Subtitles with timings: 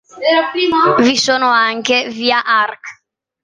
[0.99, 3.03] Vi sono anche: Via Arc.